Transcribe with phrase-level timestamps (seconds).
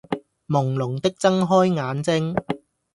[0.47, 2.35] 朦朧的睜開眼睛